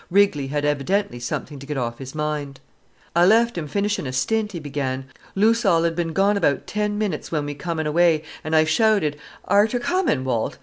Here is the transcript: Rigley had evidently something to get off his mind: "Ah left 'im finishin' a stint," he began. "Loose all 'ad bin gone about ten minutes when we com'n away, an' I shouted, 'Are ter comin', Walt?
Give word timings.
Rigley 0.09 0.47
had 0.47 0.65
evidently 0.65 1.19
something 1.19 1.59
to 1.59 1.67
get 1.67 1.77
off 1.77 1.99
his 1.99 2.15
mind: 2.15 2.59
"Ah 3.15 3.21
left 3.23 3.55
'im 3.55 3.67
finishin' 3.67 4.07
a 4.07 4.11
stint," 4.11 4.51
he 4.53 4.59
began. 4.59 5.05
"Loose 5.35 5.63
all 5.63 5.85
'ad 5.85 5.95
bin 5.95 6.11
gone 6.11 6.37
about 6.37 6.65
ten 6.65 6.97
minutes 6.97 7.31
when 7.31 7.45
we 7.45 7.53
com'n 7.53 7.85
away, 7.85 8.23
an' 8.43 8.55
I 8.55 8.63
shouted, 8.63 9.15
'Are 9.45 9.67
ter 9.67 9.77
comin', 9.77 10.23
Walt? 10.23 10.57